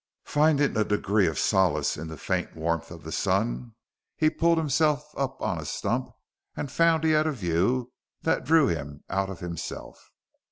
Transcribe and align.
Finding 0.25 0.75
a 0.75 0.83
degree 0.83 1.27
of 1.27 1.37
solace 1.37 1.95
in 1.95 2.07
the 2.07 2.17
faint 2.17 2.55
warmth 2.55 2.89
of 2.89 3.03
the 3.03 3.11
sun, 3.11 3.75
he 4.17 4.31
pulled 4.31 4.57
himself 4.57 5.13
up 5.15 5.39
on 5.43 5.59
a 5.59 5.65
stump 5.65 6.09
and 6.57 6.71
found 6.71 7.03
he 7.03 7.11
had 7.11 7.27
a 7.27 7.31
view 7.31 7.91
that 8.23 8.43
drew 8.43 8.65
him 8.67 9.03
out 9.11 9.29
of 9.29 9.41
himself. 9.41 10.09